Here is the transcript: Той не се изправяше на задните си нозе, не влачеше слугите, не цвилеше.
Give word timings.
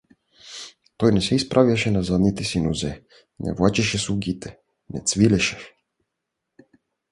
Той 0.97 1.11
не 1.13 1.21
се 1.21 1.35
изправяше 1.35 1.91
на 1.91 2.03
задните 2.07 2.43
си 2.51 2.61
нозе, 2.61 3.03
не 3.39 3.53
влачеше 3.53 3.97
слугите, 3.99 4.57
не 4.93 5.03
цвилеше. 5.05 5.57